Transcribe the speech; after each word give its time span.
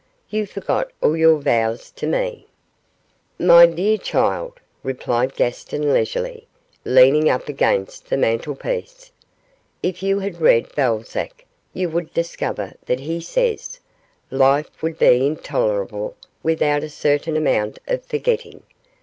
You 0.31 0.47
forgot 0.47 0.89
all 0.99 1.15
your 1.15 1.37
vows 1.37 1.91
to 1.91 2.07
me.' 2.07 2.47
'My 3.37 3.67
dear 3.67 3.99
child,' 3.99 4.59
replied 4.81 5.35
Gaston 5.35 5.93
leisurely, 5.93 6.47
leaning 6.83 7.29
up 7.29 7.47
against 7.47 8.09
the 8.09 8.17
mantelpiece, 8.17 9.11
'if 9.83 10.01
you 10.01 10.17
had 10.17 10.41
read 10.41 10.73
Balzac 10.73 11.45
you 11.71 11.87
would 11.87 12.11
discover 12.15 12.73
that 12.87 13.01
he 13.01 13.21
says, 13.21 13.79
"Life 14.31 14.81
would 14.81 14.97
be 14.97 15.23
intolerable 15.23 16.15
without 16.41 16.81
a 16.81 16.89
certain 16.89 17.37
amount 17.37 17.77
of 17.87 18.03
forgetting." 18.03 18.63